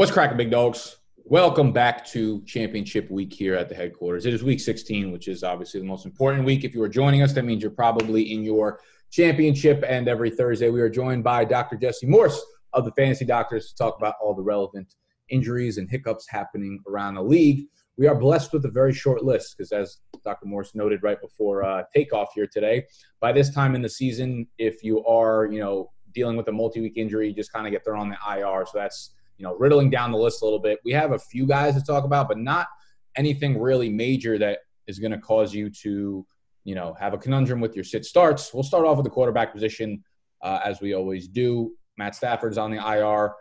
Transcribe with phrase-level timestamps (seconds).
[0.00, 0.96] What's cracking, big dogs?
[1.26, 4.24] Welcome back to Championship Week here at the headquarters.
[4.24, 6.64] It is week 16, which is obviously the most important week.
[6.64, 9.84] If you are joining us, that means you're probably in your championship.
[9.86, 11.76] And every Thursday, we are joined by Dr.
[11.76, 12.42] Jesse Morse
[12.72, 14.94] of the Fantasy Doctors to talk about all the relevant
[15.28, 17.66] injuries and hiccups happening around the league.
[17.98, 20.46] We are blessed with a very short list because, as Dr.
[20.46, 22.86] Morse noted right before uh, takeoff here today,
[23.20, 26.94] by this time in the season, if you are, you know, dealing with a multi-week
[26.96, 28.64] injury, you just kind of get thrown on the IR.
[28.64, 29.10] So that's
[29.40, 30.80] you know, riddling down the list a little bit.
[30.84, 32.68] We have a few guys to talk about, but not
[33.16, 36.26] anything really major that is going to cause you to,
[36.64, 38.52] you know, have a conundrum with your sit starts.
[38.52, 40.04] We'll start off with the quarterback position,
[40.42, 41.72] uh, as we always do.
[41.96, 43.32] Matt Stafford's on the IR.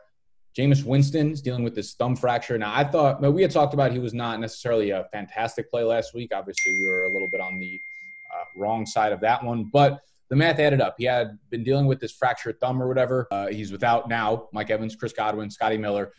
[0.57, 2.57] Jameis Winston's dealing with this thumb fracture.
[2.57, 6.13] Now, I thought we had talked about he was not necessarily a fantastic play last
[6.13, 6.31] week.
[6.33, 7.77] Obviously, we were a little bit on the
[8.33, 10.95] uh, wrong side of that one, but the math added up.
[10.97, 13.27] He had been dealing with this fractured thumb or whatever.
[13.31, 16.13] Uh, he's without now Mike Evans, Chris Godwin, Scotty Miller.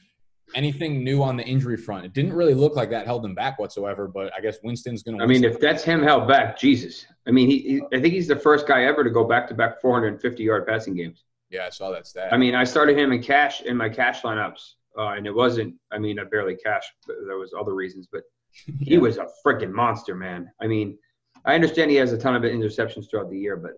[0.56, 2.04] Anything new on the injury front?
[2.04, 4.08] It didn't really look like that held him back whatsoever.
[4.08, 5.22] But I guess Winston's going to.
[5.22, 7.06] I mean, if that's him held back, Jesus.
[7.28, 9.54] I mean, he, he, I think he's the first guy ever to go back to
[9.54, 11.24] back 450 yard passing games.
[11.50, 12.32] Yeah, I saw that stat.
[12.32, 15.74] I mean, I started him in cash in my cash lineups, uh, and it wasn't.
[15.92, 16.90] I mean, I barely cashed.
[17.06, 18.98] But there was other reasons, but he yeah.
[18.98, 20.50] was a freaking monster, man.
[20.60, 20.98] I mean,
[21.44, 23.74] I understand he has a ton of interceptions throughout the year, but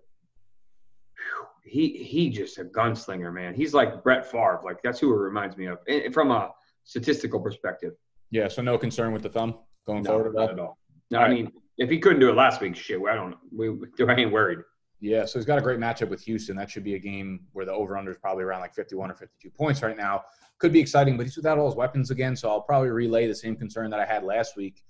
[1.63, 3.53] he he just a gunslinger, man.
[3.53, 4.61] He's like Brett Favre.
[4.63, 6.51] Like that's who it reminds me of and from a
[6.83, 7.93] statistical perspective.
[8.31, 10.77] Yeah, so no concern with the thumb going no, forward at all.
[11.11, 11.31] No, all I right.
[11.31, 13.35] mean if he couldn't do it last week, shit, I don't.
[13.55, 13.69] We,
[14.07, 14.59] I ain't worried.
[14.99, 16.55] Yeah, so he's got a great matchup with Houston.
[16.55, 19.49] That should be a game where the over/under is probably around like 51 or 52
[19.49, 20.23] points right now.
[20.59, 22.35] Could be exciting, but he's without all his weapons again.
[22.35, 24.81] So I'll probably relay the same concern that I had last week.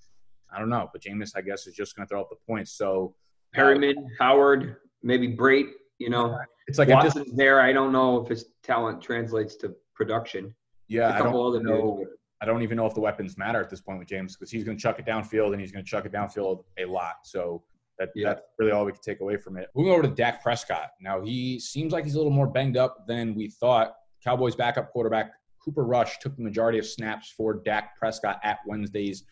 [0.54, 2.72] I don't know, but Jameis, I guess, is just going to throw up the points.
[2.72, 3.16] So
[3.56, 5.70] Perriman, uh, Howard, maybe Brate.
[5.98, 7.60] You know, it's like Watson's just, there.
[7.60, 10.54] I don't know if his talent translates to production.
[10.88, 12.04] Yeah, I don't know.
[12.42, 14.64] I don't even know if the weapons matter at this point with Jameis because he's
[14.64, 17.14] going to chuck it downfield and he's going to chuck it downfield a lot.
[17.22, 17.62] So
[17.98, 18.30] that, yeah.
[18.30, 19.68] that's really all we can take away from it.
[19.74, 20.90] Moving over to Dak Prescott.
[21.00, 23.94] Now he seems like he's a little more banged up than we thought.
[24.22, 25.32] Cowboys backup quarterback
[25.64, 29.24] Cooper Rush took the majority of snaps for Dak Prescott at Wednesday's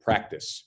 [0.00, 0.64] practice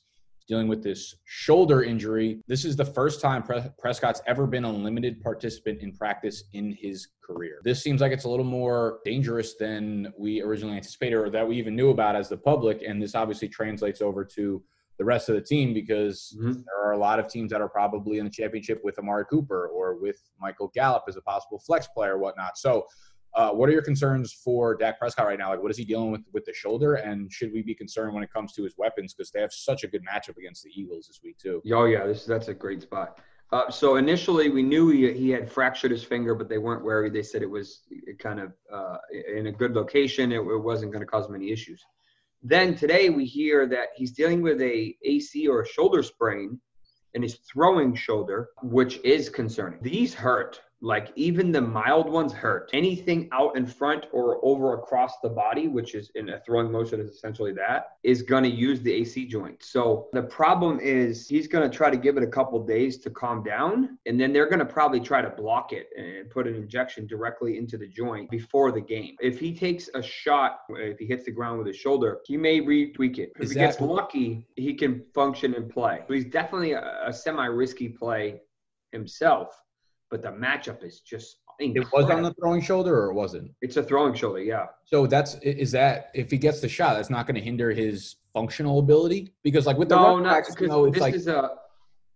[0.50, 2.40] dealing with this shoulder injury.
[2.48, 3.44] This is the first time
[3.78, 7.62] Prescott's ever been a limited participant in practice in his career.
[7.64, 11.56] This seems like it's a little more dangerous than we originally anticipated or that we
[11.58, 12.82] even knew about as the public.
[12.82, 14.64] And this obviously translates over to
[14.98, 16.52] the rest of the team because mm-hmm.
[16.52, 19.68] there are a lot of teams that are probably in the championship with Amari Cooper
[19.68, 22.58] or with Michael Gallup as a possible flex player, or whatnot.
[22.58, 22.86] So
[23.36, 25.50] uh, what are your concerns for Dak Prescott right now?
[25.50, 28.24] Like, what is he dealing with with the shoulder, and should we be concerned when
[28.24, 31.08] it comes to his weapons because they have such a good matchup against the Eagles
[31.08, 31.62] this week too?
[31.72, 33.20] Oh yeah, this that's a great spot.
[33.52, 37.14] Uh, so initially, we knew he, he had fractured his finger, but they weren't worried.
[37.14, 37.82] They said it was
[38.20, 38.98] kind of uh,
[39.36, 40.32] in a good location.
[40.32, 41.84] It, it wasn't going to cause many issues.
[42.44, 46.60] Then today, we hear that he's dealing with a AC or a shoulder sprain
[47.16, 49.80] in his throwing shoulder, which is concerning.
[49.82, 52.70] These hurt like even the mild ones hurt.
[52.74, 57.02] Anything out in front or over across the body, which is in a throwing motion
[57.02, 59.62] is essentially that, is going to use the AC joint.
[59.62, 63.10] So the problem is he's going to try to give it a couple days to
[63.10, 66.56] calm down, and then they're going to probably try to block it and put an
[66.56, 69.16] injection directly into the joint before the game.
[69.20, 72.62] If he takes a shot, if he hits the ground with his shoulder, he may
[72.62, 73.32] retweak it.
[73.36, 76.04] If is he gets lucky, he can function and play.
[76.08, 78.42] So he's definitely a, a semi-risky play
[78.92, 79.56] himself
[80.10, 82.00] but the matchup is just incredible.
[82.00, 83.52] It was on the throwing shoulder, or it wasn't?
[83.62, 84.68] It's a throwing shoulder, yeah.
[84.86, 88.16] So that's is that if he gets the shot, that's not going to hinder his
[88.34, 91.52] functional ability because like with the no, not you know, this like, is a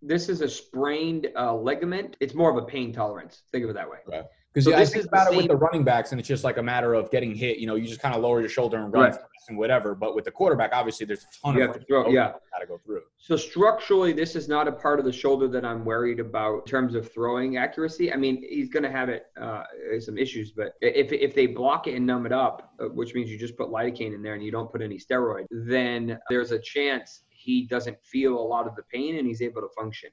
[0.02, 2.16] this is a sprained uh, ligament.
[2.20, 3.42] It's more of a pain tolerance.
[3.52, 3.98] Think of it that way.
[4.06, 4.24] Right.
[4.54, 6.58] Because so yeah, I think about it with the running backs, and it's just like
[6.58, 7.58] a matter of getting hit.
[7.58, 9.20] You know, you just kind of lower your shoulder and run right.
[9.48, 9.96] and whatever.
[9.96, 12.66] But with the quarterback, obviously, there's a ton you of to throw, yeah, got to
[12.66, 13.02] go through.
[13.18, 16.64] So structurally, this is not a part of the shoulder that I'm worried about in
[16.66, 18.12] terms of throwing accuracy.
[18.12, 19.64] I mean, he's going to have it uh,
[19.98, 23.30] some issues, but if if they block it and numb it up, uh, which means
[23.30, 26.60] you just put lidocaine in there and you don't put any steroid, then there's a
[26.60, 30.10] chance he doesn't feel a lot of the pain and he's able to function.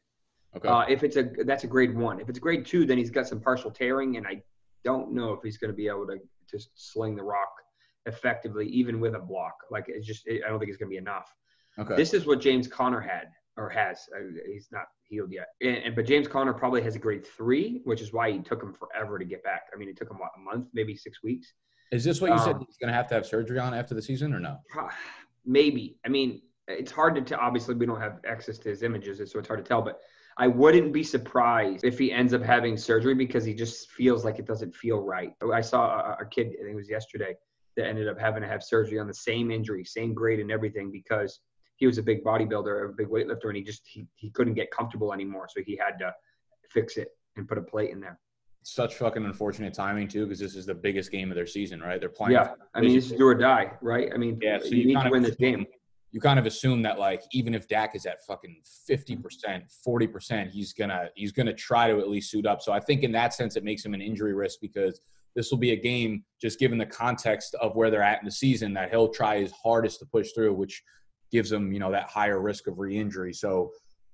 [0.58, 0.68] Okay.
[0.68, 2.20] Uh, if it's a that's a grade one.
[2.20, 4.42] If it's a grade two, then he's got some partial tearing, and I
[4.84, 6.18] don't know if he's going to be able to
[6.50, 7.52] just sling the rock
[8.06, 9.54] effectively, even with a block.
[9.70, 11.34] Like it's just, I don't think it's going to be enough.
[11.80, 11.96] Okay.
[11.96, 13.28] This is what James Conner had
[13.58, 14.10] or has.
[14.16, 15.48] Uh, he's not healed yet.
[15.62, 18.62] And, and, but James Conner probably has a grade three, which is why he took
[18.62, 19.64] him forever to get back.
[19.74, 21.54] I mean, it took him what a month, maybe six weeks.
[21.92, 23.94] Is this what you um, said he's going to have to have surgery on after
[23.94, 24.58] the season, or no?
[25.46, 25.98] Maybe.
[26.06, 27.40] I mean, it's hard to tell.
[27.40, 29.82] Obviously, we don't have access to his images, so it's hard to tell.
[29.82, 30.00] But
[30.42, 34.40] I wouldn't be surprised if he ends up having surgery because he just feels like
[34.40, 35.34] it doesn't feel right.
[35.54, 37.36] I saw a, a kid, I think it was yesterday,
[37.78, 40.92] that ended up having to have surgery on the same injury, same grade and everything
[40.92, 41.42] because
[41.76, 44.72] he was a big bodybuilder, a big weightlifter, and he just he, he couldn't get
[44.72, 45.48] comfortable anymore.
[45.48, 46.12] So he had to
[46.72, 48.18] fix it and put a plate in there.
[48.64, 52.00] Such fucking unfortunate timing too, because this is the biggest game of their season, right?
[52.00, 52.34] They're playing.
[52.34, 54.10] Yeah, I mean, this is do or die, right?
[54.12, 55.68] I mean, yeah, so you, you need to win this game.
[56.12, 60.08] You kind of assume that like even if Dak is at fucking fifty percent, forty
[60.08, 62.62] percent, he's gonna he's gonna try to at least suit up.
[62.62, 65.00] So I think in that sense it makes him an injury risk because
[65.36, 68.32] this will be a game just given the context of where they're at in the
[68.32, 70.84] season that he'll try his hardest to push through, which
[71.32, 73.34] gives him you know that higher risk of re-injury.
[73.34, 73.72] So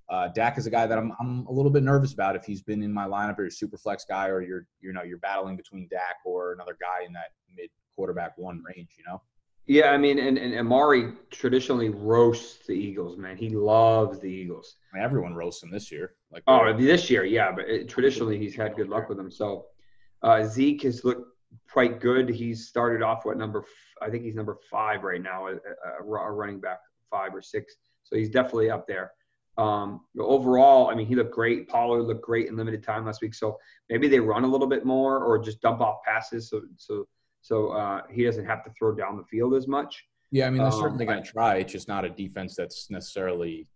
[0.09, 2.61] uh, Dak is a guy that I'm I'm a little bit nervous about if he's
[2.61, 5.17] been in my lineup or you're a super flex guy or you're you know you're
[5.17, 8.89] battling between Dak or another guy in that mid quarterback one range.
[8.97, 9.21] You know.
[9.67, 13.35] Yeah, I mean, and, and Amari traditionally roasts the Eagles, man.
[13.35, 14.77] He loves the Eagles.
[14.91, 16.13] I mean, everyone roasts him this year.
[16.31, 19.29] Like Oh, this year, yeah, but it, traditionally he's had good luck with them.
[19.29, 19.65] So
[20.23, 21.27] uh, Zeke has looked
[21.69, 22.29] quite good.
[22.29, 23.59] He's started off what number?
[23.59, 23.67] f-
[24.01, 26.79] I think he's number five right now, a, a, a running back
[27.11, 27.75] five or six.
[28.03, 29.11] So he's definitely up there.
[29.57, 31.67] Um, overall, I mean, he looked great.
[31.67, 33.33] Pollard looked great in limited time last week.
[33.33, 33.57] So
[33.89, 37.07] maybe they run a little bit more or just dump off passes so so
[37.47, 40.05] so uh, he doesn't have to throw down the field as much.
[40.31, 41.55] Yeah, I mean, they're Um, certainly going to try.
[41.55, 43.67] It's just not a defense that's necessarily,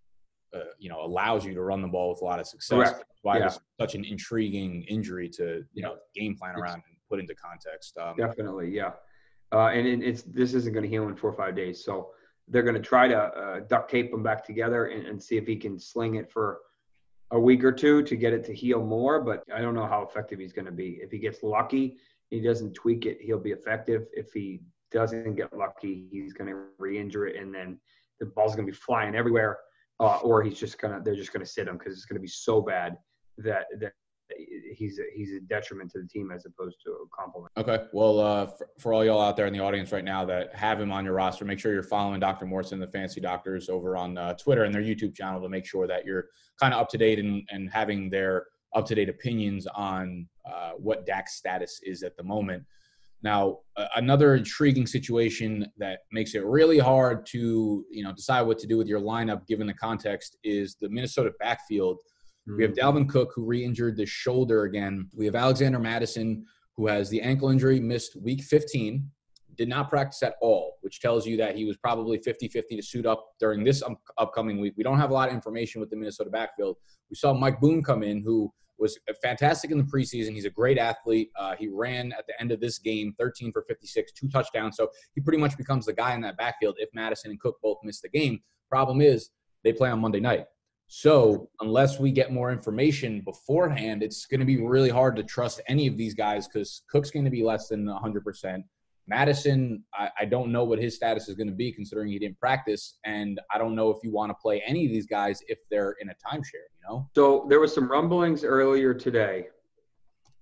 [0.54, 2.78] uh, you know, allows you to run the ball with a lot of success.
[2.78, 2.98] Correct.
[2.98, 3.46] That's why Yeah.
[3.46, 7.98] it's such an intriguing injury to, you know, game plan around and put into context.
[7.98, 8.92] Um, Definitely, yeah.
[9.54, 12.12] Uh, and it, it's this isn't going to heal in four or five days, so
[12.50, 15.48] they're going to try to uh, duct tape him back together and, and see if
[15.48, 16.60] he can sling it for
[17.32, 19.22] a week or two to get it to heal more.
[19.22, 21.00] But I don't know how effective he's going to be.
[21.02, 21.98] If he gets lucky,
[22.32, 24.08] he doesn't tweak it, he'll be effective.
[24.14, 24.62] If he
[24.92, 27.80] doesn't get lucky, he's going to re-injure it, and then
[28.20, 29.60] the ball's going to be flying everywhere.
[30.00, 32.22] Uh, or he's just gonna they're just going to sit him because it's going to
[32.22, 32.98] be so bad
[33.38, 33.94] that that
[34.74, 37.52] he's a, he's a detriment to the team as opposed to a compliment.
[37.58, 37.86] Okay.
[37.94, 40.80] Well, uh, for, for all y'all out there in the audience right now that have
[40.80, 42.46] him on your roster, make sure you're following Dr.
[42.46, 45.66] Morse and, the Fantasy Doctors, over on uh, Twitter and their YouTube channel to make
[45.66, 46.30] sure that you're
[46.60, 50.72] kind of up to date and, and having their up to date opinions on uh,
[50.78, 52.64] what Dak's status is at the moment.
[53.24, 58.58] Now, uh, another intriguing situation that makes it really hard to you know decide what
[58.60, 61.98] to do with your lineup given the context is the Minnesota backfield.
[62.48, 65.08] We have Dalvin Cook, who re injured the shoulder again.
[65.16, 66.44] We have Alexander Mattison,
[66.76, 69.08] who has the ankle injury, missed week 15,
[69.56, 72.82] did not practice at all, which tells you that he was probably 50 50 to
[72.82, 74.74] suit up during this um, upcoming week.
[74.78, 76.78] We don't have a lot of information with the Minnesota backfield.
[77.10, 78.52] We saw Mike Boone come in, who
[78.82, 80.34] was fantastic in the preseason.
[80.34, 81.30] He's a great athlete.
[81.38, 84.76] Uh, he ran at the end of this game 13 for 56, two touchdowns.
[84.76, 87.78] So he pretty much becomes the guy in that backfield if Mattison and Cook both
[87.84, 88.42] miss the game.
[88.70, 89.30] Problem is,
[89.64, 90.46] they play on Monday night.
[90.88, 95.62] So unless we get more information beforehand, it's going to be really hard to trust
[95.70, 98.64] any of these guys because Cook's going to be less than 100%.
[99.08, 102.40] Mattison, I, I don't know what his status is going to be considering he didn't
[102.40, 103.00] practice.
[103.06, 105.96] And I don't know if you want to play any of these guys if they're
[106.02, 107.10] in a timeshare, you know?
[107.16, 109.48] So there was some rumblings earlier today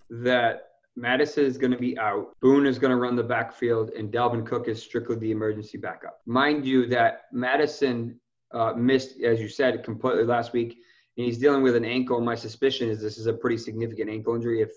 [0.09, 4.11] that Mattison is going to be out, Boone is going to run the backfield, and
[4.11, 6.19] Dalvin Cook is strictly the emergency backup.
[6.25, 8.19] Mind you, that Mattison
[8.53, 10.77] uh, missed, as you said, completely last week,
[11.17, 12.19] and he's dealing with an ankle.
[12.21, 14.61] My suspicion is this is a pretty significant ankle injury.
[14.61, 14.71] If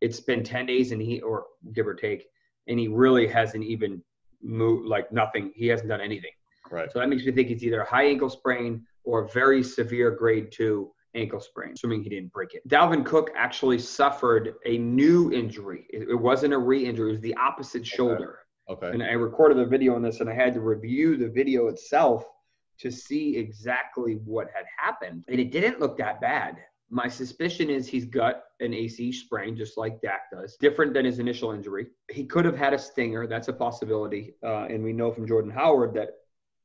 [0.00, 2.26] it's been 10 days and he, or give or take,
[2.68, 4.02] and he really hasn't even
[4.42, 6.30] moved, like nothing, he hasn't done anything.
[6.70, 6.90] Right.
[6.90, 10.10] So that makes me think it's either a high ankle sprain or a very severe
[10.10, 12.66] grade two ankle sprain, assuming he didn't break it.
[12.68, 15.86] Dalvin Cook actually suffered a new injury.
[15.90, 18.38] It, it wasn't a re injury, it was the opposite shoulder.
[18.70, 18.90] Okay.
[18.90, 22.24] And I recorded a video on this and I had to review the video itself
[22.78, 25.24] to see exactly what had happened.
[25.28, 26.56] And it didn't look that bad.
[26.94, 31.20] My suspicion is he's got an AC sprain, just like Dak does, different than his
[31.20, 31.86] initial injury.
[32.10, 33.26] He could have had a stinger.
[33.26, 34.34] That's a possibility.
[34.44, 36.10] Uh, and we know from Jordan Howard that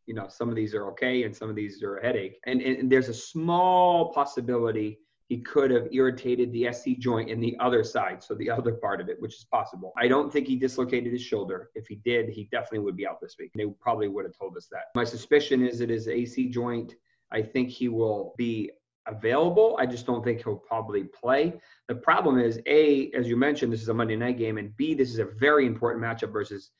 [0.05, 2.39] you know some of these are okay and some of these are a headache.
[2.45, 7.55] And, and there's a small possibility he could have irritated the sc joint in the
[7.59, 9.93] other side so the other part of it which is possible.
[9.97, 11.69] I don't think he dislocated his shoulder.
[11.75, 13.51] If he did he definitely would be out this week.
[13.55, 14.85] They probably would have told us that.
[14.95, 16.95] My suspicion is it is ac joint.
[17.31, 18.71] I think he will be
[19.07, 19.77] available.
[19.79, 21.53] I just don't think he'll probably play.
[21.87, 24.93] The problem is a as you mentioned this is a monday night game and b
[24.93, 26.71] this is a very important matchup versus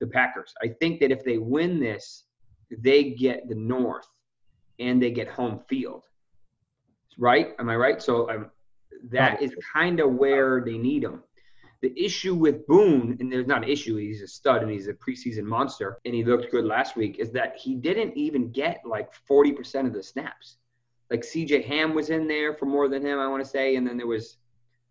[0.00, 0.52] the packers.
[0.62, 2.24] I think that if they win this
[2.70, 4.08] they get the north
[4.78, 6.04] and they get home field.
[7.18, 7.54] Right?
[7.58, 8.02] Am i right?
[8.02, 8.50] So um,
[9.10, 11.22] that is kind of where they need him.
[11.82, 14.94] The issue with boone and there's not an issue he's a stud and he's a
[14.94, 19.10] preseason monster and he looked good last week is that he didn't even get like
[19.30, 20.56] 40% of the snaps
[21.10, 23.86] like cj ham was in there for more than him i want to say and
[23.86, 24.38] then there was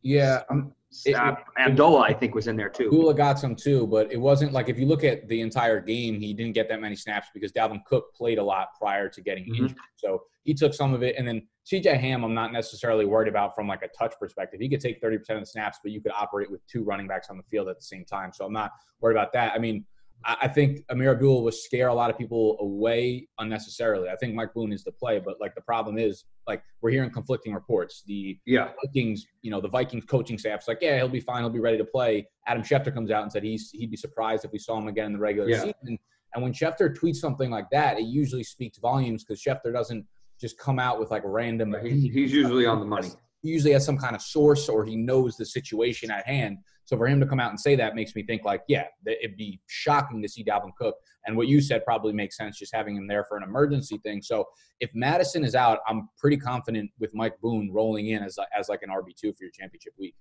[0.05, 0.43] Yeah.
[0.51, 0.71] I'm,
[1.05, 2.85] It, uh, Abdullah, I think, was in there too.
[2.85, 6.21] Abdullah got some too, but it wasn't like if you look at the entire game,
[6.21, 9.45] he didn't get that many snaps because Dalvin Cook played a lot prior to getting
[9.45, 9.63] mm-hmm.
[9.63, 9.77] injured.
[9.97, 13.55] So he took some of it, and then CJ Ham, I'm not necessarily worried about
[13.55, 14.61] from like a touch perspective.
[14.61, 17.29] He could take 30% of the snaps, but you could operate with two running backs
[17.31, 18.31] on the field at the same time.
[18.31, 19.53] So I'm not worried about that.
[19.53, 19.83] I mean,
[20.27, 24.09] I think Ameer Abdullah will scare a lot of people away unnecessarily.
[24.09, 27.11] I think Mike Boone is the play, but like the problem is like we're hearing
[27.11, 28.01] conflicting reports.
[28.07, 28.69] The yeah.
[28.83, 31.77] Vikings, you know, the Vikings coaching staff's like, yeah, he'll be fine, he'll be ready
[31.77, 32.27] to play.
[32.47, 35.07] Adam Schefter comes out and said he's he'd be surprised if we saw him again
[35.07, 35.59] in the regular yeah.
[35.59, 35.99] season.
[36.33, 40.05] And when Schefter tweets something like that, it usually speaks volumes because Schefter doesn't
[40.41, 41.75] just come out with like random.
[41.83, 43.09] He's, he's usually on the money.
[43.43, 46.57] He usually has some kind of source or he knows the situation at hand.
[46.85, 49.37] So for him to come out and say that makes me think like, yeah, it'd
[49.37, 50.95] be shocking to see Dalvin Cook.
[51.25, 54.21] And what you said probably makes sense, just having him there for an emergency thing.
[54.21, 54.45] So
[54.79, 58.83] if Mattison is out, I'm pretty confident with Mike Boone rolling in as as like
[58.83, 60.15] an RB two for your championship week.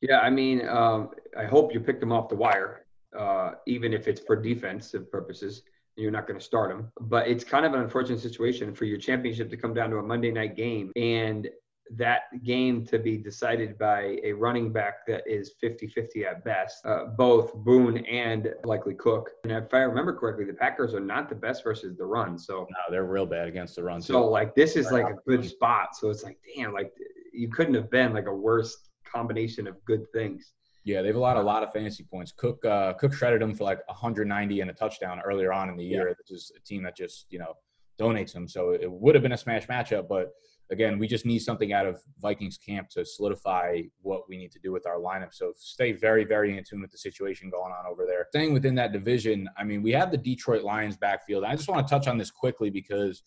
[0.00, 4.08] Yeah, I mean, um, I hope you picked him off the wire, uh, even if
[4.08, 5.62] it's for defensive purposes.
[5.94, 8.96] You're not going to start him, but it's kind of an unfortunate situation for your
[8.96, 11.50] championship to come down to a Monday night game and
[11.90, 17.06] that game to be decided by a running back that is 50-50 at best, uh,
[17.16, 19.30] both Boone and likely Cook.
[19.44, 22.38] And if I remember correctly, the Packers are not the best versus the run.
[22.38, 24.00] So no, they're real bad against the run.
[24.00, 24.30] So too.
[24.30, 25.96] like this is like a good spot.
[25.96, 26.92] So it's like, damn, like
[27.32, 30.52] you couldn't have been like a worse combination of good things.
[30.84, 32.32] Yeah, they have allowed a lot of fantasy points.
[32.32, 35.84] Cook, uh, Cook shredded them for like 190 and a touchdown earlier on in the
[35.84, 36.08] year.
[36.08, 36.14] Yeah.
[36.18, 37.54] Which is a team that just you know
[38.00, 38.48] donates them.
[38.48, 40.32] So it would have been a smash matchup, but
[40.72, 44.58] again, we just need something out of Vikings camp to solidify what we need to
[44.58, 45.32] do with our lineup.
[45.32, 48.26] So stay very, very in tune with the situation going on over there.
[48.30, 51.44] Staying within that division, I mean, we have the Detroit Lions backfield.
[51.44, 53.22] I just want to touch on this quickly because,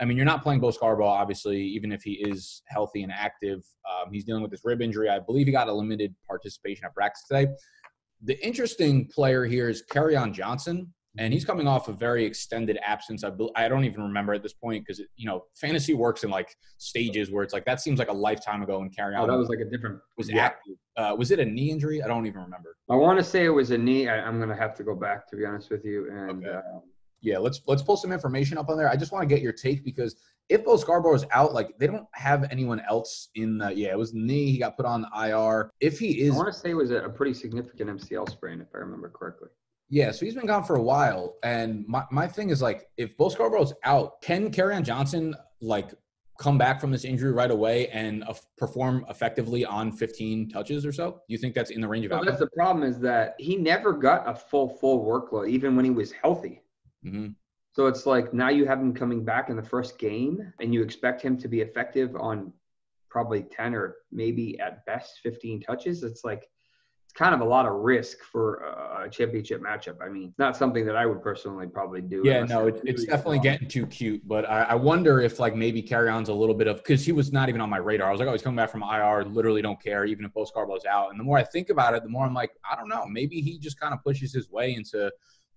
[0.00, 3.64] I mean, you're not playing Bo Scarborough, obviously, even if he is healthy and active.
[3.88, 5.08] Um, he's dealing with this rib injury.
[5.08, 7.52] I believe he got a limited participation at practice today.
[8.22, 13.24] The interesting player here is Kerryon Johnson and he's coming off a very extended absence.
[13.24, 16.54] I, I don't even remember at this point because you know fantasy works in like
[16.78, 18.80] stages where it's like that seems like a lifetime ago.
[18.80, 19.18] And Kerryon.
[19.18, 20.00] Oh, that was like a different.
[20.16, 20.46] Was yeah.
[20.46, 20.74] active.
[20.96, 22.02] Uh, was it a knee injury?
[22.02, 22.76] I don't even remember.
[22.88, 24.08] I want to say it was a knee.
[24.08, 26.08] I, am gonna have to go back to be honest with you.
[26.10, 26.56] And okay.
[26.56, 26.80] uh,
[27.22, 28.88] yeah, let's let's pull some information up on there.
[28.88, 30.16] I just want to get your take because
[30.48, 33.74] if Bo Scarborough is out, like they don't have anyone else in the.
[33.74, 34.50] Yeah, it was knee.
[34.52, 35.70] He got put on IR.
[35.80, 38.68] If he is, I want to say it was a pretty significant MCL sprain, if
[38.74, 39.48] I remember correctly.
[39.90, 41.36] Yeah, so he's been gone for a while.
[41.42, 45.90] And my, my thing is like if Bo Scarborough's out, can Kerryon Johnson like
[46.38, 50.92] come back from this injury right away and uh, perform effectively on 15 touches or
[50.92, 51.10] so?
[51.10, 53.56] Do you think that's in the range of well, That's the problem is that he
[53.56, 56.62] never got a full full workload even when he was healthy.
[57.04, 57.28] Mm-hmm.
[57.72, 60.82] So it's like now you have him coming back in the first game and you
[60.82, 62.52] expect him to be effective on
[63.08, 66.04] probably 10 or maybe at best 15 touches.
[66.04, 66.48] It's like
[67.10, 68.58] it's kind of a lot of risk for
[69.02, 69.96] a championship matchup.
[70.00, 72.22] I mean, not something that I would personally probably do.
[72.24, 74.26] Yeah, no, it, it's definitely getting too cute.
[74.28, 77.32] But I, I, wonder if like maybe Kerryon's a little bit of because he was
[77.32, 78.08] not even on my radar.
[78.08, 79.24] I was like, oh, he's coming back from IR.
[79.24, 81.10] Literally don't care, even if Bo Scarborough's out.
[81.10, 83.06] And the more I think about it, the more I'm like, I don't know.
[83.08, 85.10] Maybe he just kind of pushes his way into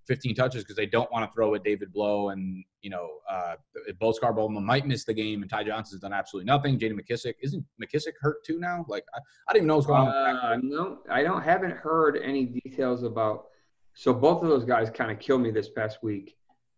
[0.08, 3.56] 15 touches because they don't want to throw at David Blough and you know uh,
[4.00, 6.78] Bo Scarborough might miss the game and Ty Johnson's done absolutely nothing.
[6.78, 6.96] J.D.
[6.96, 8.86] McKissic isn't McKissic hurt too now?
[8.88, 10.36] Like I, I didn't even know what's going on.
[10.36, 13.46] Uh, no, I don't haven't heard any details about.
[13.94, 16.36] So both of those guys kind of killed me this past week.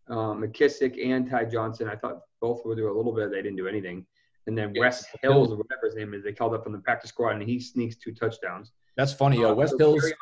[0.08, 1.88] Um, McKissic and Ty Johnson.
[1.88, 3.30] I thought both would do a little bit.
[3.30, 4.06] They didn't do anything.
[4.46, 4.82] And then yeah.
[4.82, 7.42] Wes Hills or whatever his name is, they called up on the practice squad and
[7.42, 8.70] he sneaks two touchdowns.
[8.96, 9.50] That's funny, yo.
[9.50, 10.12] Uh, Wes so Hills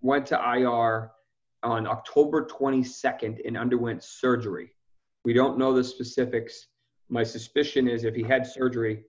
[0.00, 1.10] went to IR
[1.62, 4.70] on October 22nd and underwent surgery.
[5.24, 6.68] We don't know the specifics.
[7.08, 9.04] My suspicion is if he had surgery,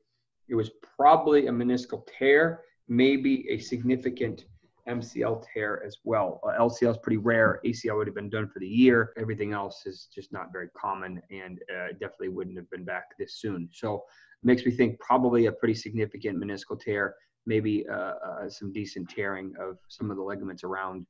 [0.48, 4.46] it was probably a meniscal tear, maybe a significant
[4.88, 6.39] MCL tear as well.
[6.44, 7.62] Uh, LCL is pretty rare.
[7.63, 9.13] ACL would have been done for the year.
[9.18, 13.36] Everything else is just not very common and uh, definitely wouldn't have been back this
[13.36, 13.70] soon.
[13.72, 14.03] So
[14.44, 17.15] makes me think probably a pretty significant meniscal tear,
[17.46, 21.06] maybe uh, uh some decent tearing of some of the ligaments around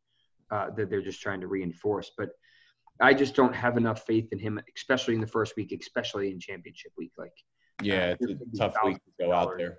[0.51, 2.12] uh, that they're just trying to reinforce.
[2.18, 2.29] But
[3.01, 6.39] I just don't have enough faith in him, especially in the first week, especially in
[6.39, 7.12] championship week.
[7.18, 7.34] Like,
[7.82, 9.77] yeah, uh, it's a tough week to go out there,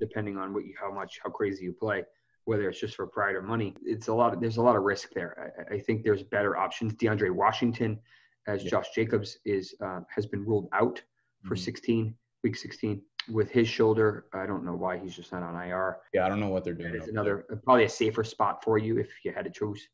[0.00, 2.04] depending on what you, how much, how crazy you play.
[2.44, 4.34] Whether it's just for pride or money, it's a lot.
[4.34, 5.52] Of, there's a lot of risk there.
[5.70, 6.94] I, I think there's better options.
[6.94, 8.00] DeAndre Washington,
[8.48, 8.70] as yeah.
[8.70, 11.00] Josh Jacobs is, uh, has been ruled out
[11.44, 11.62] for mm-hmm.
[11.62, 13.00] 16 week 16
[13.30, 14.26] with his shoulder.
[14.32, 15.98] I don't know why he's just not on IR.
[16.12, 16.94] Yeah, I don't know what they're doing.
[16.94, 19.88] It's another probably a safer spot for you if you had to choose.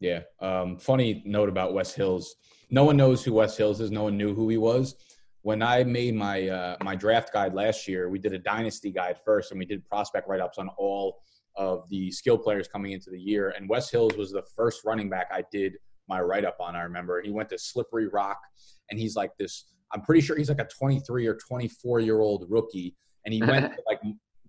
[0.00, 0.20] Yeah.
[0.40, 2.34] Um, funny note about Wes Hills.
[2.70, 3.90] No one knows who Wes Hills is.
[3.90, 4.96] No one knew who he was.
[5.42, 9.16] When I made my uh, my draft guide last year, we did a dynasty guide
[9.24, 11.22] first, and we did prospect write ups on all
[11.56, 13.54] of the skill players coming into the year.
[13.56, 15.74] And Wes Hills was the first running back I did
[16.08, 16.76] my write up on.
[16.76, 18.40] I remember he went to Slippery Rock,
[18.90, 19.72] and he's like this.
[19.92, 23.72] I'm pretty sure he's like a 23 or 24 year old rookie, and he went
[23.88, 24.00] like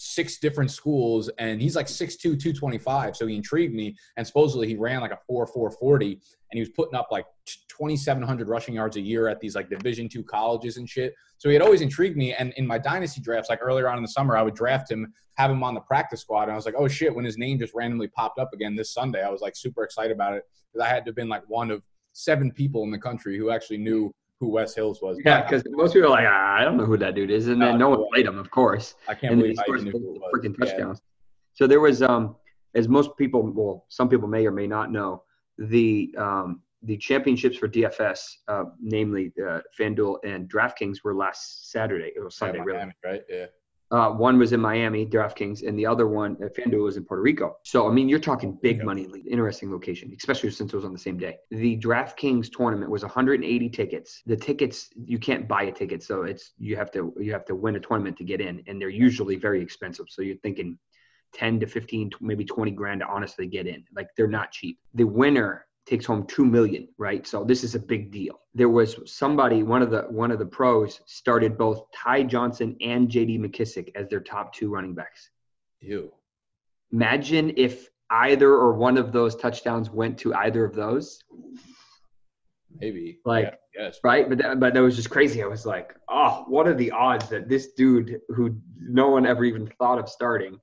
[0.03, 4.75] six different schools and he's like 6'2 225 so he intrigued me and supposedly he
[4.75, 6.21] ran like a 4 440 and
[6.53, 10.23] he was putting up like 2700 rushing yards a year at these like division two
[10.23, 11.13] colleges and shit.
[11.37, 14.03] So he had always intrigued me and in my dynasty drafts like earlier on in
[14.03, 16.65] the summer i would draft him have him on the practice squad and i was
[16.65, 19.41] like oh shit when his name just randomly popped up again this sunday i was
[19.41, 22.51] like super excited about it because i had to have been like one of seven
[22.51, 25.19] people in the country who actually knew who Wes Hills was.
[25.23, 27.61] Yeah, because most people are like, ah, I don't know who that dude is, and
[27.61, 28.95] then no, no one played him, of course.
[29.07, 30.99] I can't and believe he scores freaking touchdowns.
[30.99, 31.53] Yeah.
[31.53, 32.35] So there was, um,
[32.73, 35.23] as most people, well, some people may or may not know,
[35.59, 42.11] the um, the championships for DFS, uh, namely uh, FanDuel and DraftKings, were last Saturday.
[42.15, 43.17] It was Sunday, yeah, Miami, really.
[43.17, 43.23] Right?
[43.29, 43.45] Yeah.
[43.91, 47.21] Uh, one was in Miami, DraftKings, and the other one, uh, FanDuel, was in Puerto
[47.21, 47.57] Rico.
[47.63, 48.83] So, I mean, you're talking big yeah.
[48.83, 51.37] money, interesting location, especially since it was on the same day.
[51.49, 54.21] The DraftKings tournament was 180 tickets.
[54.25, 57.55] The tickets you can't buy a ticket, so it's you have to you have to
[57.55, 60.05] win a tournament to get in, and they're usually very expensive.
[60.07, 60.77] So you're thinking
[61.33, 63.83] 10 to 15, maybe 20 grand to honestly get in.
[63.93, 64.79] Like they're not cheap.
[64.93, 67.25] The winner takes home two million, right?
[67.25, 68.39] So this is a big deal.
[68.53, 73.09] There was somebody, one of the one of the pros started both Ty Johnson and
[73.09, 75.29] JD McKissic as their top two running backs.
[75.79, 76.11] You
[76.91, 81.23] imagine if either or one of those touchdowns went to either of those.
[82.79, 83.19] Maybe.
[83.25, 83.99] Like yeah, yes.
[84.03, 85.43] right, but that, but that was just crazy.
[85.43, 89.43] I was like, oh, what are the odds that this dude who no one ever
[89.45, 90.59] even thought of starting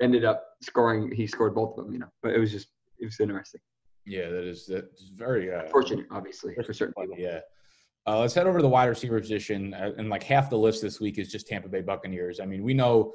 [0.00, 1.10] ended up scoring?
[1.12, 2.08] He scored both of them, you know.
[2.22, 3.60] But it was just it was interesting.
[4.06, 7.16] Yeah, that is that's very uh, fortunate, obviously, for certain people.
[7.18, 7.40] Yeah.
[8.06, 10.80] Uh, let's head over to the wide receiver position, uh, and like half the list
[10.80, 12.38] this week is just Tampa Bay Buccaneers.
[12.38, 13.14] I mean, we know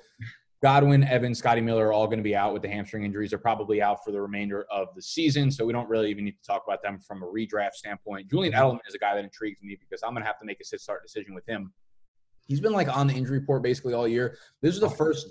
[0.62, 3.30] Godwin, Evans, Scotty Miller are all going to be out with the hamstring injuries.
[3.30, 6.36] They're probably out for the remainder of the season, so we don't really even need
[6.36, 8.30] to talk about them from a redraft standpoint.
[8.30, 10.60] Julian Edelman is a guy that intrigues me because I'm going to have to make
[10.60, 11.72] a sit-start decision with him.
[12.48, 14.38] He's been like on the injury report basically all year.
[14.62, 15.28] This is the first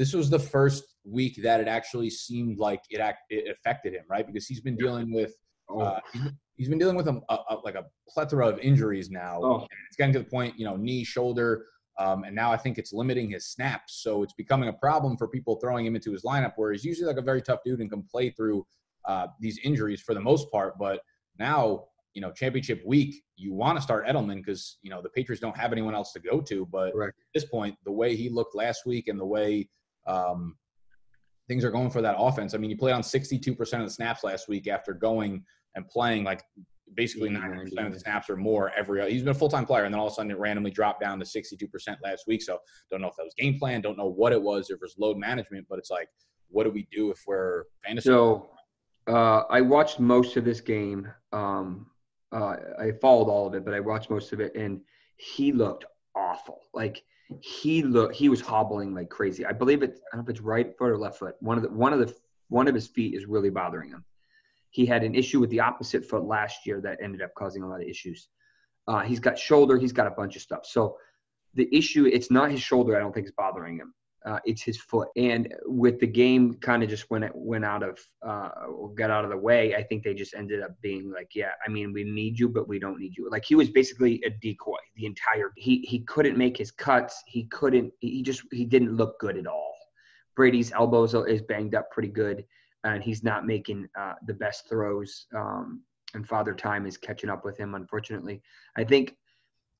[0.00, 4.04] this was the first week that it actually seemed like it, act, it affected him,
[4.08, 4.26] right?
[4.26, 5.34] Because he's been dealing with
[5.68, 5.80] oh.
[5.80, 6.00] uh,
[6.56, 9.40] he's, been dealing with a, a, a, like a plethora of injuries now.
[9.42, 9.66] Oh.
[9.88, 11.66] It's getting to the point, you know, knee, shoulder,
[11.98, 14.00] um, and now I think it's limiting his snaps.
[14.02, 17.06] So it's becoming a problem for people throwing him into his lineup, where he's usually
[17.06, 18.66] like a very tough dude and can play through
[19.06, 20.78] uh, these injuries for the most part.
[20.78, 21.00] But
[21.38, 21.84] now,
[22.14, 25.58] you know, championship week, you want to start Edelman because you know the Patriots don't
[25.58, 26.66] have anyone else to go to.
[26.72, 29.68] But at this point, the way he looked last week and the way
[30.06, 30.56] um,
[31.48, 32.54] things are going for that offense.
[32.54, 36.24] I mean, you played on 62% of the snaps last week after going and playing
[36.24, 36.42] like
[36.94, 40.00] basically 90% of the snaps or more every he's been a full-time player and then
[40.00, 41.68] all of a sudden it randomly dropped down to 62%
[42.02, 42.42] last week.
[42.42, 42.58] So
[42.90, 44.96] don't know if that was game plan don't know what it was if it was
[44.98, 46.08] load management but it's like
[46.48, 48.08] what do we do if we're fantasy?
[48.08, 48.50] So
[49.06, 51.86] uh, i watched most of this game um,
[52.32, 54.80] uh, i followed all of it but i watched most of it and
[55.16, 55.84] he looked
[56.14, 56.60] awful.
[56.74, 57.02] Like
[57.40, 59.46] he looked he was hobbling like crazy.
[59.46, 60.00] I believe it.
[60.12, 61.36] I don't know if it's right foot or left foot.
[61.40, 62.14] One of the one of the
[62.48, 64.04] one of his feet is really bothering him.
[64.70, 67.68] He had an issue with the opposite foot last year that ended up causing a
[67.68, 68.28] lot of issues.
[68.88, 69.78] Uh, he's got shoulder.
[69.78, 70.64] He's got a bunch of stuff.
[70.64, 70.96] So
[71.54, 72.96] the issue, it's not his shoulder.
[72.96, 73.94] I don't think is bothering him
[74.26, 75.08] uh, it's his foot.
[75.16, 78.50] And with the game kind of just when it went out of uh,
[78.94, 81.70] got out of the way, I think they just ended up being like, yeah, I
[81.70, 83.30] mean, we need you, but we don't need you.
[83.30, 85.52] Like he was basically a decoy the entire.
[85.56, 87.22] He he couldn't make his cuts.
[87.26, 87.92] He couldn't.
[88.00, 89.74] He just he didn't look good at all.
[90.36, 92.44] Brady's elbows is banged up pretty good,
[92.84, 95.26] and he's not making uh, the best throws.
[95.34, 95.82] Um,
[96.14, 98.42] and Father Time is catching up with him, unfortunately.
[98.76, 99.16] I think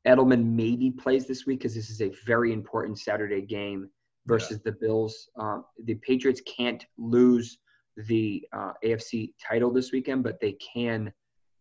[0.07, 3.90] Edelman maybe plays this week because this is a very important Saturday game
[4.31, 4.71] versus yeah.
[4.71, 5.29] the Bills.
[5.37, 7.59] Um, the Patriots can't lose
[7.97, 11.12] the uh, AFC title this weekend, but they can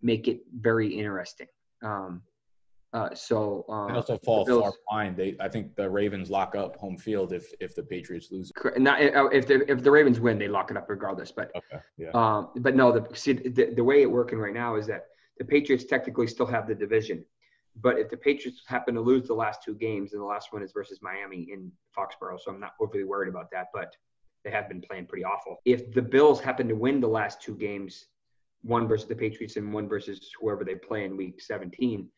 [0.02, 1.48] make it very interesting.
[1.84, 2.22] Um,
[2.92, 5.16] uh, so um, also fall the far behind.
[5.16, 8.52] They, I think the Ravens lock up home field if if the Patriots lose.
[8.78, 11.32] Not uh, if the if the Ravens win, they lock it up regardless.
[11.32, 12.10] But okay, yeah.
[12.16, 15.06] Um, but no, the see the, the way it working right now is that
[15.38, 17.24] the Patriots technically still have the division,
[17.76, 20.64] but if the Patriots happen to lose the last two games, and the last one
[20.64, 23.68] is versus Miami in Foxborough, so I'm not overly worried about that.
[23.74, 23.96] But
[24.44, 25.58] they have been playing pretty awful.
[25.66, 28.06] If the Bills happen to win the last two games,
[28.62, 32.10] one versus the Patriots and one versus whoever they play in Week 17,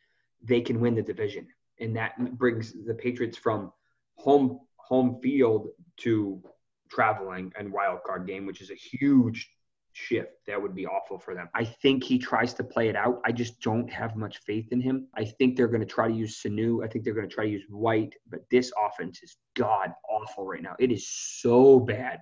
[0.44, 1.48] they can win the division,
[1.80, 3.72] and that brings the Patriots from
[4.16, 6.42] home home field to
[6.90, 9.50] traveling and wild card game, which is a huge
[9.94, 10.32] shift.
[10.48, 11.50] That would be awful for them.
[11.56, 13.22] I think he tries to play it out.
[13.26, 15.08] I just don't have much faith in him.
[15.16, 16.84] I think they're going to try to use Sanu.
[16.84, 20.46] I think they're going to try to use White, but this offense is god awful
[20.46, 20.76] right now.
[20.80, 22.20] It is so bad.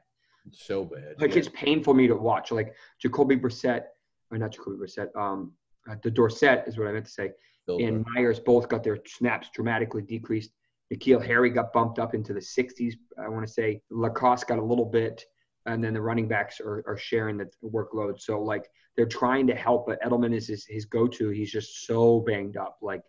[0.51, 1.15] so bad.
[1.19, 1.39] Like yeah.
[1.39, 2.51] it's painful for me to watch.
[2.51, 3.83] Like Jacoby Brissett,
[4.31, 5.53] or not Jacoby Brissett, um,
[5.89, 7.31] uh, the Dorsett is what I meant to say.
[7.63, 10.51] Still and Meyers both got their snaps dramatically decreased.
[10.93, 12.93] N'Keal Harry got bumped up into the 60s.
[13.17, 15.23] I want to say Lacoste got a little bit,
[15.65, 18.19] and then the running backs are, are sharing the workload.
[18.19, 21.29] So like they're trying to help, but Edelman is his, his go-to.
[21.29, 22.77] He's just so banged up.
[22.81, 23.01] Like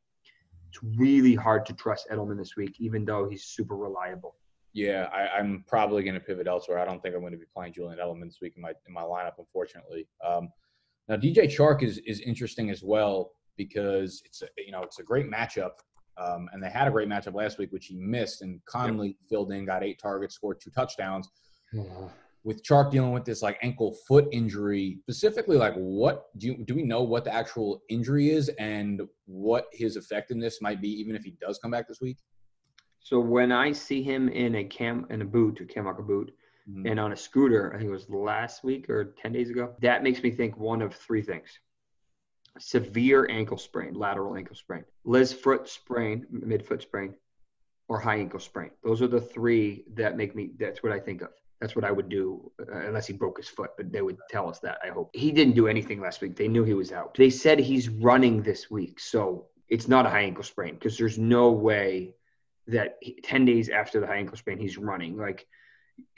[0.69, 4.37] it's really hard to trust Edelman this week, even though he's super reliable.
[4.73, 6.79] Yeah, I, am probably going to pivot elsewhere.
[6.79, 8.95] I don't think I'm going to be playing Julian Edelman this week in my in
[8.95, 10.07] my lineup, unfortunately.
[10.25, 10.49] Um,
[11.09, 15.03] now DJ Chark is is interesting as well because it's a, you know it's a
[15.03, 15.73] great matchup,
[16.19, 19.17] um, and they had a great matchup last week, which he missed, and Conley yep.
[19.29, 21.29] filled in, got eight targets, scored two touchdowns.
[22.43, 26.75] With Chark dealing with this like ankle foot injury, specifically, like what do you, do
[26.75, 31.23] we know what the actual injury is and what his effectiveness might be, even if
[31.23, 32.17] he does come back this week?
[33.01, 36.33] So when I see him in a cam in a boot, a Kamaka boot,
[36.69, 36.87] mm-hmm.
[36.87, 40.03] and on a scooter, I think it was last week or ten days ago, that
[40.03, 41.59] makes me think one of three things:
[42.59, 47.15] severe ankle sprain, lateral ankle sprain, Lisfranc sprain, midfoot sprain,
[47.89, 48.71] or high ankle sprain.
[48.83, 50.53] Those are the three that make me.
[50.59, 51.31] That's what I think of.
[51.61, 54.49] That's what I would do uh, unless he broke his foot, but they would tell
[54.49, 54.79] us that.
[54.83, 56.37] I hope he didn't do anything last week.
[56.37, 57.15] They knew he was out.
[57.15, 61.19] They said he's running this week, so it's not a high ankle sprain because there's
[61.19, 62.15] no way
[62.67, 65.17] that he, 10 days after the high ankle sprain, he's running.
[65.17, 65.47] Like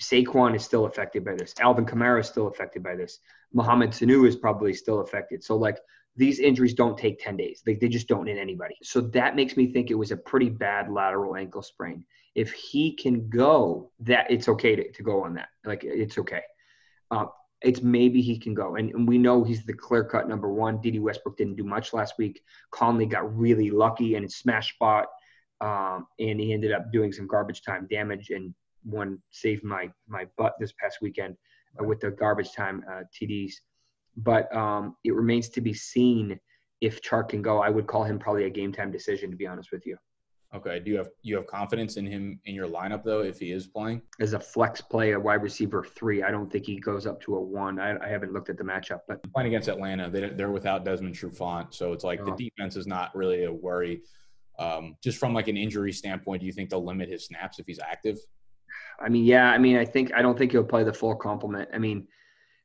[0.01, 1.55] Saquon is still affected by this.
[1.61, 3.19] Alvin Kamara is still affected by this.
[3.53, 5.43] Mohamed Sanu is probably still affected.
[5.43, 5.79] So, like,
[6.17, 7.63] these injuries don't take 10 days.
[7.67, 8.77] Like, they just don't in anybody.
[8.83, 12.05] So, that makes me think it was a pretty bad lateral ankle sprain.
[12.35, 15.49] If he can go, that it's okay to, to go on that.
[15.65, 16.43] Like, it's okay.
[17.11, 17.27] Uh,
[17.61, 18.77] it's maybe he can go.
[18.77, 20.81] And, and we know he's the clear cut number one.
[20.81, 22.43] Dede Westbrook didn't do much last week.
[22.71, 25.07] Conley got really lucky and smash spot
[25.63, 30.27] um, and he ended up doing some garbage time damage and one saved my my
[30.37, 31.37] butt this past weekend
[31.81, 33.53] uh, with the garbage time uh, TDs.
[34.17, 36.39] But um, it remains to be seen
[36.81, 37.61] if Chark can go.
[37.61, 39.97] I would call him probably a game time decision, to be honest with you.
[40.55, 40.81] Okay.
[40.81, 43.67] Do you have you have confidence in him in your lineup though, if he is
[43.67, 44.03] playing?
[44.21, 47.37] As a flex play, a wide receiver three, I don't think he goes up to
[47.37, 47.81] a one.
[47.81, 51.15] I, I haven't looked at the matchup, but playing against Atlanta, they, they're without Desmond
[51.15, 52.27] Trufant, so it's like oh.
[52.27, 54.03] the defense is not really a worry.
[54.59, 57.67] Um, just from like an injury standpoint, do you think they'll limit his snaps if
[57.67, 58.19] he's active?
[59.01, 59.51] I mean, yeah.
[59.51, 61.71] I mean, I think I don't think he'll play the full complement.
[61.73, 62.07] I mean,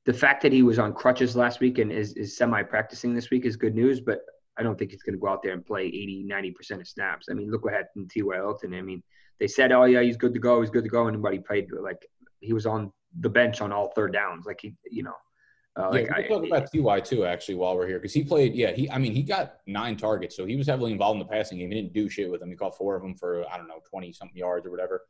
[0.07, 3.29] the fact that he was on crutches last week and is, is semi practicing this
[3.29, 4.21] week is good news, but
[4.57, 7.27] I don't think he's going to go out there and play 80, 90% of snaps.
[7.29, 8.35] I mean, look what happened to T.Y.
[8.35, 8.73] Hilton.
[8.73, 9.03] I mean,
[9.37, 10.61] they said, oh, yeah, he's good to go.
[10.61, 11.07] He's good to go.
[11.07, 11.67] And nobody played.
[11.77, 12.07] Like,
[12.39, 14.45] he was on the bench on all third downs.
[14.45, 15.13] Like, he, you know,
[15.75, 18.55] uh, yeah, like we'll talk about Ty too, actually, while we're here, because he played.
[18.55, 18.89] Yeah, he.
[18.89, 21.69] I mean, he got nine targets, so he was heavily involved in the passing game.
[21.69, 22.49] He didn't do shit with them.
[22.49, 25.03] He caught four of them for I don't know twenty something yards or whatever.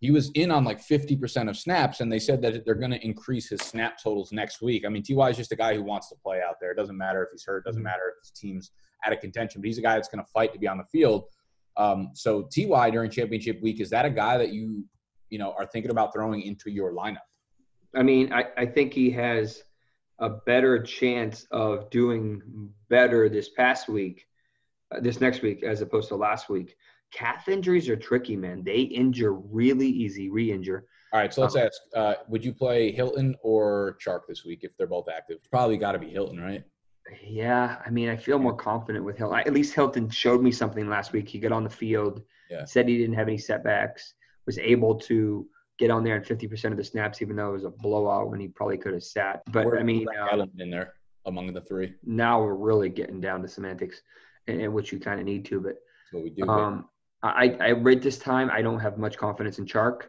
[0.00, 2.90] He was in on like fifty percent of snaps, and they said that they're going
[2.90, 4.84] to increase his snap totals next week.
[4.86, 6.72] I mean, Ty is just a guy who wants to play out there.
[6.72, 7.64] It doesn't matter if he's hurt.
[7.64, 7.84] Doesn't mm-hmm.
[7.84, 8.72] matter if his team's
[9.04, 9.60] out of contention.
[9.60, 11.24] But he's a guy that's going to fight to be on the field.
[11.76, 14.84] Um, so Ty during championship week is that a guy that you
[15.28, 17.18] you know are thinking about throwing into your lineup?
[17.94, 19.62] I mean, I, I think he has
[20.18, 24.26] a better chance of doing better this past week,
[24.94, 26.76] uh, this next week, as opposed to last week.
[27.12, 28.62] Calf injuries are tricky, man.
[28.64, 30.86] They injure really easy, re-injure.
[31.12, 34.60] All right, so let's um, ask: uh, Would you play Hilton or Chark this week
[34.62, 35.38] if they're both active?
[35.50, 36.62] Probably got to be Hilton, right?
[37.24, 39.40] Yeah, I mean, I feel more confident with Hilton.
[39.40, 41.28] At least Hilton showed me something last week.
[41.28, 42.64] He got on the field, yeah.
[42.64, 44.14] said he didn't have any setbacks,
[44.46, 45.46] was able to
[45.78, 48.38] get on there in 50% of the snaps, even though it was a blowout when
[48.38, 49.42] he probably could have sat.
[49.50, 50.94] But we're, I mean, uh, in there
[51.26, 51.94] among the three.
[52.04, 54.02] Now we're really getting down to semantics,
[54.46, 55.60] and, which you kind of need to.
[55.60, 56.48] But That's what we do.
[56.48, 56.88] Um,
[57.22, 58.50] I, I read this time.
[58.50, 60.02] I don't have much confidence in Chark.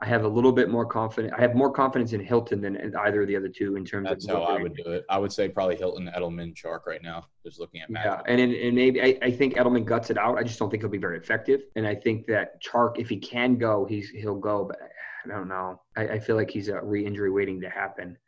[0.00, 1.32] I have a little bit more confidence.
[1.36, 4.24] I have more confidence in Hilton than either of the other two in terms That's
[4.24, 4.32] of.
[4.32, 5.04] That's how I would do it.
[5.08, 7.26] I would say probably Hilton, Edelman, Chark right now.
[7.46, 10.38] Just looking at Yeah, and and maybe I, I think Edelman guts it out.
[10.38, 11.60] I just don't think he'll be very effective.
[11.76, 14.64] And I think that Chark, if he can go, he's he'll go.
[14.64, 14.78] But
[15.24, 15.80] I don't know.
[15.96, 18.18] I, I feel like he's a re-injury waiting to happen.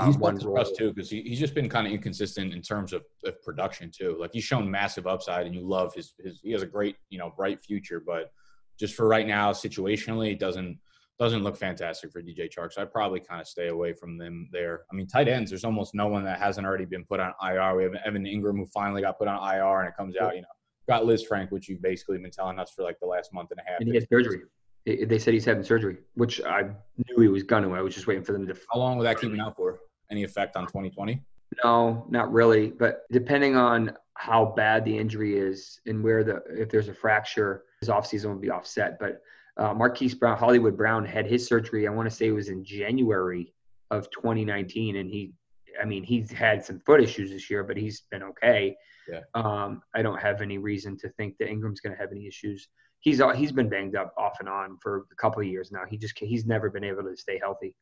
[0.00, 2.92] Um, he's one us too because he, he's just been kind of inconsistent in terms
[2.92, 4.16] of, of production too.
[4.18, 6.40] Like he's shown massive upside, and you love his his.
[6.42, 8.32] He has a great you know bright future, but
[8.78, 10.78] just for right now, situationally, it doesn't
[11.18, 12.72] doesn't look fantastic for DJ Chark.
[12.72, 14.82] So I'd probably kind of stay away from them there.
[14.90, 15.50] I mean, tight ends.
[15.50, 17.76] There's almost no one that hasn't already been put on IR.
[17.76, 20.42] We have Evan Engram who finally got put on IR, and it comes out, you
[20.42, 20.48] know,
[20.88, 23.70] got Lisfranc, which you've basically been telling us for like the last month and a
[23.70, 23.80] half.
[23.80, 24.42] And he had surgery
[24.84, 27.70] they said he's having surgery, which I knew he was gonna.
[27.72, 28.54] I was just waiting for them to.
[28.72, 29.80] How long will that keep him out for?
[30.10, 31.22] Any effect on 2020?
[31.62, 32.68] No, not really.
[32.68, 37.64] But depending on how bad the injury is and where the if there's a fracture,
[37.80, 38.98] his offseason will be offset.
[38.98, 39.22] But
[39.56, 41.86] uh, Marquise Brown, Hollywood Brown had his surgery.
[41.86, 43.54] I want to say it was in January,
[43.90, 45.32] of 2019, and he,
[45.80, 48.76] I mean, he's had some foot issues this year, but he's been okay.
[49.08, 49.20] Yeah.
[49.34, 52.68] Um, I don't have any reason to think that Engram's going to have any issues.
[53.00, 55.82] He's he's been banged up off and on for a couple of years now.
[55.88, 57.76] He just he's never been able to stay healthy,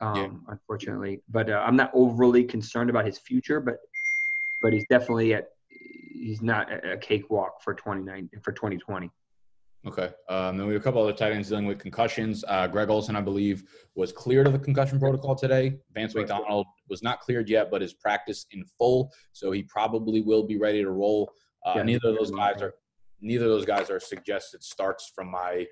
[0.00, 0.28] um, yeah.
[0.48, 1.22] unfortunately.
[1.28, 3.78] But uh, I'm not overly concerned about his future, but
[4.60, 9.10] but he's definitely at he's not a cakewalk for 29 for 2020.
[9.86, 10.10] Okay.
[10.28, 12.44] Um, then we have a couple other tight ends dealing with concussions.
[12.48, 13.62] Uh, Greg Olsen, I believe,
[13.94, 15.78] was cleared of the concussion protocol today.
[15.94, 20.42] Vance McDonald was not cleared yet, but is practiced in full, so he probably will
[20.42, 21.30] be ready to roll.
[21.64, 22.74] Uh, yeah, neither of those guys are
[23.20, 25.66] neither of those guys are suggested starts from my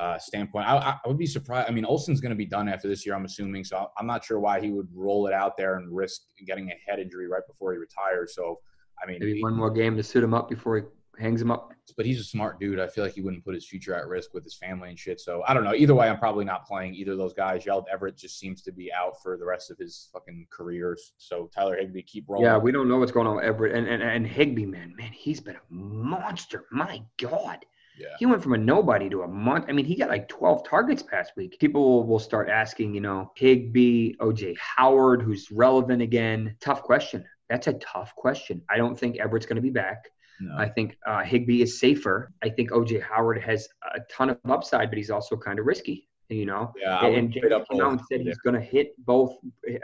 [0.00, 0.66] uh, standpoint.
[0.66, 1.68] I, I, would be surprised.
[1.68, 3.64] I mean, Olsen's going to be done after this year, I'm assuming.
[3.64, 6.74] So I'm not sure why he would roll it out there and risk getting a
[6.90, 8.34] head injury right before he retires.
[8.34, 8.60] So
[9.02, 10.82] I mean, maybe one more game to suit him up before he
[11.22, 11.74] hangs him up.
[11.98, 12.80] But he's a smart dude.
[12.80, 15.20] I feel like he wouldn't put his future at risk with his family and shit.
[15.20, 15.74] So I don't know.
[15.74, 17.64] Either way, I'm probably not playing either of those guys.
[17.66, 21.12] Yeld Everett just seems to be out for the rest of his fucking careers.
[21.18, 22.46] So Tyler Higbee, keep rolling.
[22.46, 25.12] Yeah, we don't know what's going on with Everett and and, and Higbee, man, man,
[25.12, 26.64] he's been a monster.
[26.70, 27.66] My God.
[28.00, 28.06] Yeah.
[28.18, 29.66] He went from a nobody to a month.
[29.68, 31.58] I mean, he got like 12 targets past week.
[31.60, 36.56] People will start asking, you know, Higbee, OJ Howard, who's relevant again.
[36.60, 37.24] Tough question.
[37.50, 38.62] That's a tough question.
[38.70, 40.04] I don't think Everett's going to be back.
[40.40, 40.56] No.
[40.56, 42.32] I think uh, Higbee is safer.
[42.42, 46.08] I think OJ Howard has a ton of upside, but he's also kind of risky.
[46.30, 49.34] You know, yeah, and Jameis came out and said he's going to hit both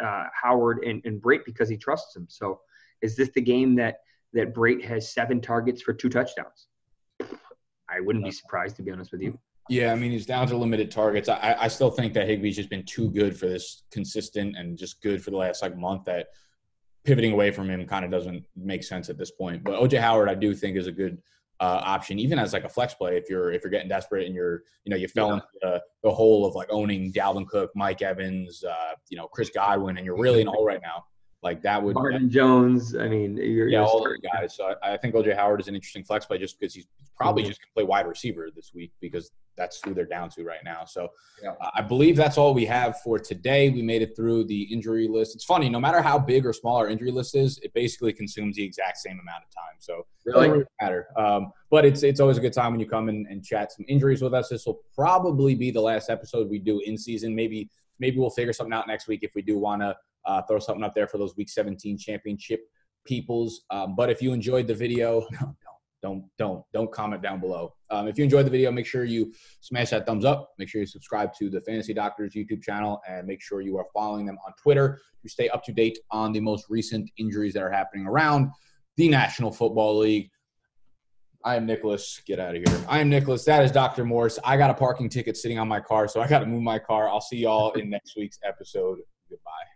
[0.01, 2.27] uh, Howard and, and Brate because he trusts him.
[2.31, 2.61] So,
[3.03, 3.97] is this the game that
[4.33, 6.69] that Brate has seven targets for two touchdowns?
[7.89, 9.39] I wouldn't be surprised to be honest with you.
[9.69, 11.29] Yeah, I mean he's down to limited targets.
[11.29, 15.03] I, I still think that Higbee's just been too good for this consistent and just
[15.03, 16.29] good for the last like month that
[17.05, 19.65] pivoting away from him kind of doesn't make sense at this point.
[19.65, 21.23] But OJ Howard, I do think is a good
[21.61, 23.17] uh, option, even as like a flex play.
[23.17, 25.35] If you're if you're getting desperate and you're you know you fell yeah.
[25.35, 29.51] into the, the hole of like owning Dalvin Cook, Mike Evans, uh, you know Chris
[29.51, 31.05] Godwin, and you're really in a hole right now.
[31.47, 32.97] Like that would Martin Jones.
[32.97, 34.57] I mean, you're, yeah, you're all those guys.
[34.57, 37.45] So I, I, think OJ Howard is an interesting flex play just because he's probably
[37.45, 37.51] mm-hmm.
[37.51, 40.65] just going to play wide receiver this week because that's who they're down to right
[40.65, 40.85] now.
[40.85, 41.51] So yeah.
[41.61, 43.71] uh, I believe that's all we have for today.
[43.71, 45.37] We made it through the injury list.
[45.37, 48.57] It's funny, no matter how big or small our injury list is, it basically consumes
[48.57, 49.77] the exact same amount of time.
[49.79, 50.49] So really?
[50.49, 51.07] doesn't matter.
[51.17, 53.85] Um, but it's it's always a good time when you come in and chat some
[53.87, 54.49] injuries with us.
[54.49, 57.37] This will probably be the last episode we do in season.
[57.37, 59.97] Maybe maybe we'll figure something out next week if we do want to
[60.27, 62.61] uh, throw something up there for those Week 17 championship
[63.05, 63.63] peoples.
[63.71, 65.27] Um, but if you enjoyed the video,
[66.03, 67.75] don't don't don't comment down below.
[67.91, 70.51] Um, if you enjoyed the video, make sure you smash that thumbs up.
[70.59, 73.87] Make sure you subscribe to the Fantasy Doctors YouTube channel, and make sure you are
[73.95, 77.63] following them on Twitter to stay up to date on the most recent injuries that
[77.63, 78.51] are happening around
[78.97, 80.31] the National Football League.
[81.45, 82.21] I am Nicholas.
[82.27, 82.85] Get out of here.
[82.89, 83.45] I am Nicholas.
[83.45, 84.05] That is Dr.
[84.05, 84.39] Morse.
[84.45, 86.79] I got a parking ticket sitting on my car, so I got to move my
[86.79, 87.09] car.
[87.09, 88.99] I'll see y'all in next week's episode.
[89.31, 89.76] Goodbye.